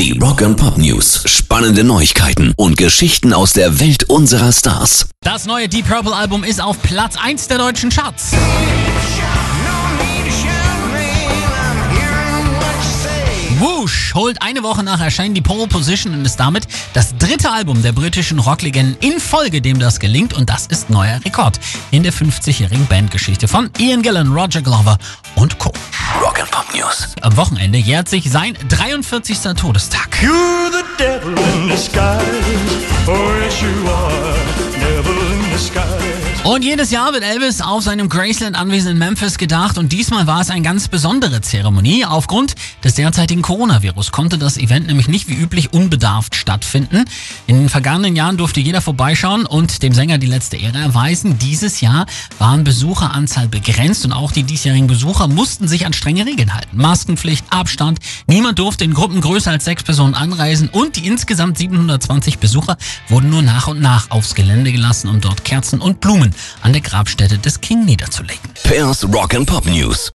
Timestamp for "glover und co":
24.62-25.74